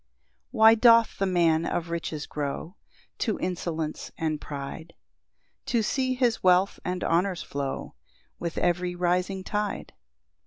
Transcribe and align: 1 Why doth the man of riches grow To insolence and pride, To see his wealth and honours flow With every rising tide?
1 0.49 0.59
Why 0.61 0.73
doth 0.73 1.19
the 1.19 1.27
man 1.27 1.63
of 1.63 1.91
riches 1.91 2.25
grow 2.25 2.75
To 3.19 3.37
insolence 3.39 4.11
and 4.17 4.41
pride, 4.41 4.95
To 5.67 5.83
see 5.83 6.15
his 6.15 6.41
wealth 6.41 6.79
and 6.83 7.03
honours 7.03 7.43
flow 7.43 7.93
With 8.39 8.57
every 8.57 8.95
rising 8.95 9.43
tide? 9.43 9.93